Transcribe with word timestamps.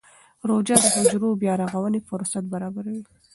روژه 0.49 0.75
د 0.83 0.85
حجرو 0.93 1.29
بیا 1.41 1.53
رغونې 1.61 1.99
فرصت 2.09 2.43
برابروي. 2.53 3.03